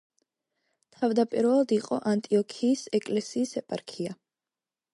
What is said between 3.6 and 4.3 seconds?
ეპარქია.